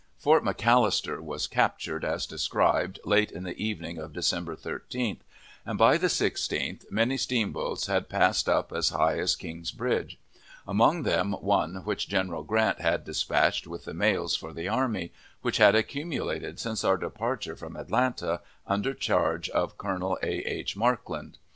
[0.17, 5.19] Fort McAllister was captured as described, late in the evening of December 13th,
[5.63, 10.17] and by the 16th many steamboats had passed up as high as King's Bridge;
[10.67, 15.11] among them one which General Grant had dispatched with the mails for the army,
[15.43, 20.33] which had accumulated since our departure from Atlanta, under charge of Colonel A.
[20.43, 20.75] H.
[20.75, 21.37] Markland.